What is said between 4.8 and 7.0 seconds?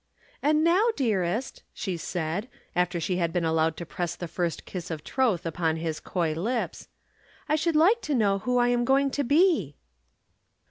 of troth upon his coy lips,